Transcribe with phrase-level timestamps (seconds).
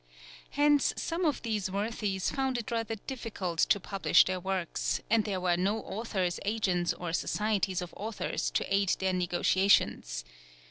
[0.49, 5.39] Hence some of these worthies found it rather difficult to publish their works, and there
[5.39, 10.25] were no authors' agents or Societies of Authors to aid their negotiations.